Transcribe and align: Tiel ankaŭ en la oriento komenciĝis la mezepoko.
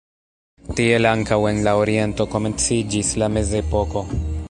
Tiel 0.79 1.07
ankaŭ 1.09 1.37
en 1.51 1.61
la 1.69 1.75
oriento 1.83 2.29
komenciĝis 2.35 3.17
la 3.25 3.33
mezepoko. 3.39 4.09